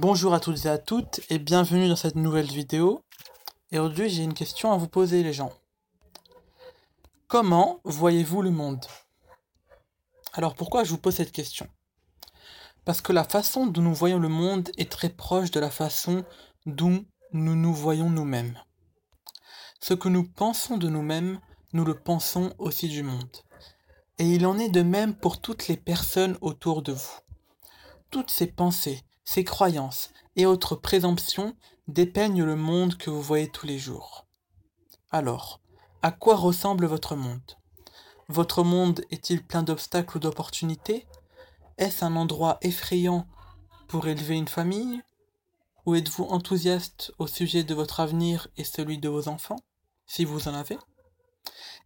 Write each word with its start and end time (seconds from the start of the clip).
Bonjour 0.00 0.32
à 0.32 0.38
toutes 0.38 0.64
et 0.64 0.68
à 0.68 0.78
toutes 0.78 1.22
et 1.28 1.40
bienvenue 1.40 1.88
dans 1.88 1.96
cette 1.96 2.14
nouvelle 2.14 2.46
vidéo. 2.46 3.02
Et 3.72 3.80
aujourd'hui 3.80 4.08
j'ai 4.08 4.22
une 4.22 4.32
question 4.32 4.72
à 4.72 4.76
vous 4.76 4.86
poser 4.86 5.24
les 5.24 5.32
gens. 5.32 5.52
Comment 7.26 7.80
voyez-vous 7.82 8.40
le 8.40 8.52
monde? 8.52 8.86
Alors 10.34 10.54
pourquoi 10.54 10.84
je 10.84 10.90
vous 10.90 10.98
pose 10.98 11.16
cette 11.16 11.32
question? 11.32 11.66
Parce 12.84 13.00
que 13.00 13.12
la 13.12 13.24
façon 13.24 13.66
dont 13.66 13.82
nous 13.82 13.92
voyons 13.92 14.20
le 14.20 14.28
monde 14.28 14.70
est 14.76 14.88
très 14.88 15.08
proche 15.08 15.50
de 15.50 15.58
la 15.58 15.68
façon 15.68 16.24
dont 16.64 17.04
nous 17.32 17.56
nous 17.56 17.74
voyons 17.74 18.08
nous-mêmes. 18.08 18.56
Ce 19.80 19.94
que 19.94 20.08
nous 20.08 20.22
pensons 20.22 20.76
de 20.76 20.88
nous-mêmes, 20.88 21.40
nous 21.72 21.84
le 21.84 21.98
pensons 21.98 22.54
aussi 22.58 22.88
du 22.88 23.02
monde. 23.02 23.36
Et 24.18 24.32
il 24.32 24.46
en 24.46 24.60
est 24.60 24.70
de 24.70 24.82
même 24.82 25.16
pour 25.16 25.40
toutes 25.40 25.66
les 25.66 25.76
personnes 25.76 26.38
autour 26.40 26.82
de 26.82 26.92
vous. 26.92 27.18
Toutes 28.12 28.30
ces 28.30 28.46
pensées, 28.46 29.02
ces 29.28 29.44
croyances 29.44 30.08
et 30.36 30.46
autres 30.46 30.74
présomptions 30.74 31.54
dépeignent 31.86 32.44
le 32.44 32.56
monde 32.56 32.96
que 32.96 33.10
vous 33.10 33.20
voyez 33.20 33.50
tous 33.50 33.66
les 33.66 33.78
jours. 33.78 34.26
Alors, 35.10 35.60
à 36.00 36.12
quoi 36.12 36.34
ressemble 36.34 36.86
votre 36.86 37.14
monde? 37.14 37.58
Votre 38.28 38.62
monde 38.62 39.04
est-il 39.10 39.44
plein 39.44 39.62
d'obstacles 39.62 40.16
ou 40.16 40.20
d'opportunités? 40.20 41.06
Est-ce 41.76 42.06
un 42.06 42.16
endroit 42.16 42.56
effrayant 42.62 43.26
pour 43.86 44.08
élever 44.08 44.34
une 44.34 44.48
famille? 44.48 45.02
Ou 45.84 45.94
êtes-vous 45.94 46.24
enthousiaste 46.24 47.12
au 47.18 47.26
sujet 47.26 47.64
de 47.64 47.74
votre 47.74 48.00
avenir 48.00 48.48
et 48.56 48.64
celui 48.64 48.96
de 48.96 49.10
vos 49.10 49.28
enfants, 49.28 49.60
si 50.06 50.24
vous 50.24 50.48
en 50.48 50.54
avez? 50.54 50.78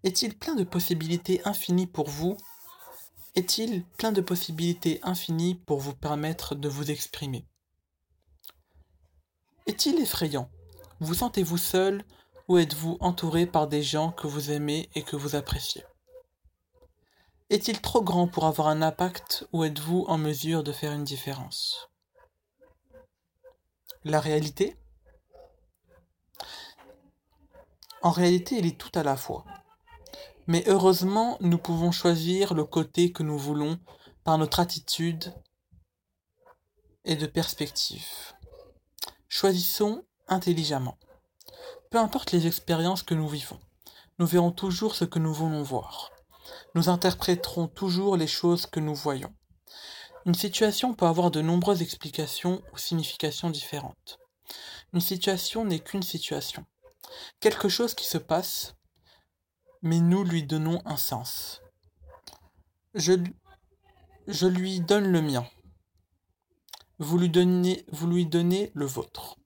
Est-il 0.04 0.38
plein 0.38 0.54
de 0.54 0.62
possibilités 0.62 1.42
infinies 1.44 1.88
pour 1.88 2.08
vous 2.08 2.36
Est-il 3.34 3.86
plein 3.96 4.12
de 4.12 4.20
possibilités 4.20 5.00
infinies 5.02 5.54
pour 5.54 5.80
vous 5.80 5.94
permettre 5.94 6.54
de 6.54 6.68
vous 6.68 6.90
exprimer? 6.90 7.46
Est-il 9.66 9.98
effrayant? 10.00 10.50
Vous 11.00 11.14
sentez-vous 11.14 11.56
seul 11.56 12.04
ou 12.48 12.58
êtes-vous 12.58 12.98
entouré 13.00 13.46
par 13.46 13.68
des 13.68 13.82
gens 13.82 14.12
que 14.12 14.26
vous 14.26 14.50
aimez 14.50 14.90
et 14.94 15.02
que 15.02 15.16
vous 15.16 15.34
appréciez? 15.34 15.82
Est-il 17.48 17.80
trop 17.80 18.02
grand 18.02 18.28
pour 18.28 18.44
avoir 18.44 18.68
un 18.68 18.82
impact 18.82 19.48
ou 19.52 19.64
êtes-vous 19.64 20.04
en 20.08 20.18
mesure 20.18 20.62
de 20.62 20.72
faire 20.72 20.92
une 20.92 21.04
différence? 21.04 21.88
La 24.04 24.20
réalité? 24.20 24.76
En 28.02 28.10
réalité, 28.10 28.58
elle 28.58 28.66
est 28.66 28.78
tout 28.78 28.92
à 28.94 29.02
la 29.02 29.16
fois. 29.16 29.46
Mais 30.46 30.64
heureusement, 30.66 31.36
nous 31.40 31.58
pouvons 31.58 31.92
choisir 31.92 32.54
le 32.54 32.64
côté 32.64 33.12
que 33.12 33.22
nous 33.22 33.38
voulons 33.38 33.78
par 34.24 34.38
notre 34.38 34.60
attitude 34.60 35.32
et 37.04 37.16
de 37.16 37.26
perspective. 37.26 38.34
Choisissons 39.28 40.04
intelligemment. 40.28 40.98
Peu 41.90 41.98
importe 41.98 42.32
les 42.32 42.46
expériences 42.46 43.02
que 43.02 43.14
nous 43.14 43.28
vivons, 43.28 43.60
nous 44.18 44.26
verrons 44.26 44.52
toujours 44.52 44.94
ce 44.94 45.04
que 45.04 45.18
nous 45.18 45.32
voulons 45.32 45.62
voir. 45.62 46.10
Nous 46.74 46.88
interpréterons 46.88 47.68
toujours 47.68 48.16
les 48.16 48.26
choses 48.26 48.66
que 48.66 48.80
nous 48.80 48.94
voyons. 48.94 49.32
Une 50.26 50.34
situation 50.34 50.94
peut 50.94 51.06
avoir 51.06 51.30
de 51.30 51.40
nombreuses 51.40 51.82
explications 51.82 52.62
ou 52.72 52.78
significations 52.78 53.50
différentes. 53.50 54.18
Une 54.92 55.00
situation 55.00 55.64
n'est 55.64 55.80
qu'une 55.80 56.02
situation. 56.02 56.64
Quelque 57.40 57.68
chose 57.68 57.94
qui 57.94 58.06
se 58.06 58.18
passe 58.18 58.74
mais 59.82 60.00
nous 60.00 60.22
lui 60.22 60.44
donnons 60.44 60.80
un 60.84 60.96
sens. 60.96 61.60
Je, 62.94 63.14
lui 64.46 64.80
donne 64.80 65.10
le 65.10 65.20
mien. 65.20 65.44
Vous 66.98 67.18
lui 67.18 67.28
donnez, 67.28 67.84
vous 67.90 68.06
lui 68.06 68.26
donnez 68.26 68.70
le 68.74 68.86
vôtre. 68.86 69.36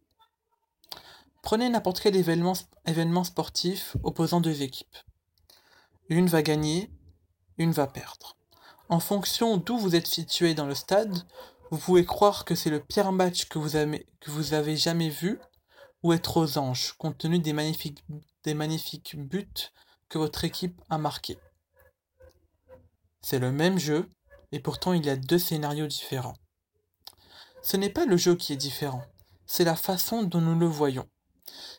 Prenez 1.43 1.69
n'importe 1.70 2.01
quel 2.01 2.17
événement, 2.17 3.25
sportif 3.25 3.97
opposant 4.03 4.41
deux 4.41 4.62
équipes. 4.62 4.97
Une 6.09 6.27
va 6.27 6.43
gagner, 6.43 6.91
une 7.56 7.72
va 7.72 7.87
perdre. 7.87 8.37
En 8.88 9.00
fonction 9.00 9.56
d'où 9.56 9.78
vous 9.78 9.94
êtes 9.94 10.06
situé 10.06 10.55
dans 10.55 10.66
le 10.66 10.75
stade, 10.75 11.16
vous 11.71 11.78
pouvez 11.78 12.05
croire 12.05 12.44
que 12.44 12.55
c'est 12.55 12.71
le 12.71 12.81
pire 12.81 13.11
match 13.11 13.47
que 13.47 13.59
vous, 13.59 13.75
avez, 13.77 14.77
jamais 14.77 15.09
vu 15.09 15.41
ou 16.03 16.12
être 16.12 16.37
aux 16.37 16.59
anges, 16.59 16.93
compte 16.99 17.19
tenu 17.19 17.38
des 17.38 17.53
magnifiques 17.53 19.16
buts 19.16 19.72
que 20.09 20.19
votre 20.19 20.44
équipe 20.44 20.81
a 20.91 20.99
marqué. 20.99 21.39
C'est 23.21 23.39
le 23.39 23.53
même 23.53 23.78
jeu, 23.78 24.11
et 24.53 24.61
pourtant 24.61 24.93
il 24.93 25.05
y 25.05 25.11
a 25.11 25.17
deux 25.17 25.39
scénarios 25.39 25.87
différents. 25.87 26.37
Ce 27.62 27.77
n'est 27.77 27.91
pas 27.91 28.06
le 28.06 28.17
jeu 28.17 28.37
qui 28.37 28.53
est 28.53 28.56
différent, 28.56 29.03
c'est 29.47 29.65
la 29.65 29.77
façon 29.77 30.22
dont 30.22 30.41
nous 30.41 30.59
le 30.59 30.67
voyons. 30.67 31.09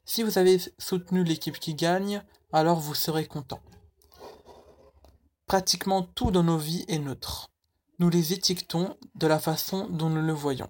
Si 0.06 0.24
vous 0.24 0.38
avez 0.38 0.60
soutenu 0.80 1.24
l'équipe 1.24 1.60
qui 1.60 1.76
gagne, 1.76 2.24
alors 2.52 2.80
vous 2.80 2.96
serez 2.96 3.28
content. 3.28 3.62
Pratiquement 5.46 6.04
tout 6.04 6.32
dans 6.32 6.44
nos 6.44 6.58
vies 6.58 6.86
est 6.88 7.00
neutre. 7.00 7.48
Nous 8.00 8.10
les 8.10 8.34
étiquetons 8.34 8.98
de 9.16 9.28
la 9.28 9.40
façon 9.40 9.88
dont 9.88 10.10
nous 10.10 10.22
le 10.22 10.34
voyons. 10.34 10.70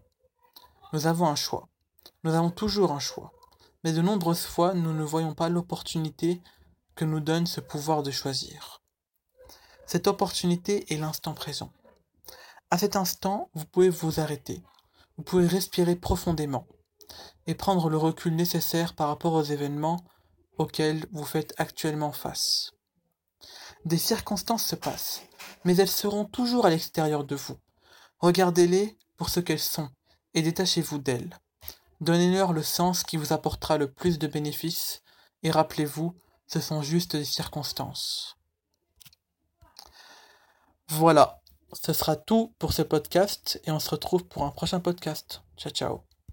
Nous 0.93 1.07
avons 1.07 1.27
un 1.27 1.35
choix. 1.35 1.67
Nous 2.23 2.33
avons 2.33 2.51
toujours 2.51 2.91
un 2.91 2.99
choix. 2.99 3.31
Mais 3.83 3.91
de 3.91 4.01
nombreuses 4.01 4.45
fois, 4.45 4.73
nous 4.73 4.93
ne 4.93 5.03
voyons 5.03 5.33
pas 5.33 5.49
l'opportunité 5.49 6.41
que 6.97 7.05
nous 7.05 7.21
donne 7.21 7.47
ce 7.47 7.61
pouvoir 7.61 8.03
de 8.03 8.11
choisir. 8.11 8.81
Cette 9.85 10.07
opportunité 10.07 10.93
est 10.93 10.97
l'instant 10.97 11.33
présent. 11.33 11.71
À 12.69 12.77
cet 12.77 12.97
instant, 12.97 13.49
vous 13.53 13.65
pouvez 13.65 13.89
vous 13.89 14.19
arrêter, 14.19 14.61
vous 15.15 15.23
pouvez 15.23 15.47
respirer 15.47 15.95
profondément 15.95 16.67
et 17.45 17.55
prendre 17.55 17.89
le 17.89 17.95
recul 17.95 18.35
nécessaire 18.35 18.93
par 18.93 19.07
rapport 19.07 19.33
aux 19.33 19.43
événements 19.43 20.03
auxquels 20.57 21.05
vous 21.13 21.23
faites 21.23 21.53
actuellement 21.57 22.11
face. 22.11 22.71
Des 23.85 23.97
circonstances 23.97 24.65
se 24.65 24.75
passent, 24.75 25.21
mais 25.63 25.77
elles 25.77 25.87
seront 25.87 26.25
toujours 26.25 26.65
à 26.65 26.69
l'extérieur 26.69 27.23
de 27.23 27.35
vous. 27.35 27.57
Regardez-les 28.19 28.97
pour 29.15 29.29
ce 29.29 29.39
qu'elles 29.39 29.59
sont 29.59 29.89
et 30.33 30.41
détachez-vous 30.41 30.97
d'elles. 30.97 31.37
Donnez-leur 32.01 32.51
le 32.51 32.63
sens 32.63 33.03
qui 33.03 33.15
vous 33.15 33.31
apportera 33.31 33.77
le 33.77 33.89
plus 33.89 34.19
de 34.19 34.27
bénéfices 34.27 35.01
et 35.43 35.51
rappelez-vous 35.51 36.13
ce 36.47 36.59
sont 36.59 36.81
juste 36.81 37.15
des 37.15 37.25
circonstances. 37.25 38.37
Voilà, 40.89 41.41
ce 41.73 41.93
sera 41.93 42.15
tout 42.15 42.55
pour 42.59 42.73
ce 42.73 42.81
podcast 42.81 43.59
et 43.65 43.71
on 43.71 43.79
se 43.79 43.89
retrouve 43.89 44.25
pour 44.25 44.43
un 44.43 44.51
prochain 44.51 44.79
podcast. 44.79 45.43
Ciao 45.57 45.71
ciao. 45.71 46.06